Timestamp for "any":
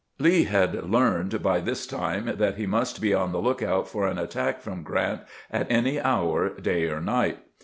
5.71-6.01